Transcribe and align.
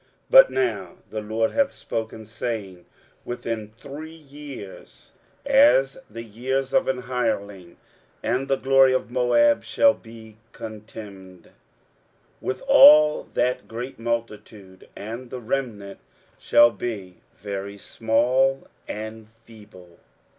23:016:014 0.31 0.31
But 0.31 0.49
now 0.49 0.97
the 1.11 1.21
LORD 1.21 1.51
hath 1.51 1.71
spoken, 1.71 2.25
saying, 2.25 2.85
Within 3.23 3.69
three 3.77 4.09
years, 4.15 5.11
as 5.45 5.99
the 6.09 6.23
years 6.23 6.73
of 6.73 6.87
an 6.87 7.01
hireling, 7.01 7.77
and 8.23 8.47
the 8.47 8.55
glory 8.55 8.93
of 8.93 9.11
Moab 9.11 9.63
shall 9.63 9.93
be 9.93 10.37
contemned, 10.53 11.51
with 12.41 12.63
all 12.67 13.25
that 13.35 13.67
great 13.67 13.99
multitude; 13.99 14.89
and 14.95 15.29
the 15.29 15.39
remnant 15.39 15.99
shall 16.39 16.71
be 16.71 17.17
very 17.39 17.77
small 17.77 18.65
and 18.87 19.27
feeble. 19.45 19.99